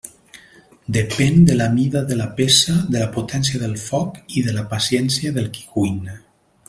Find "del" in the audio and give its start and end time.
3.65-3.77, 5.37-5.53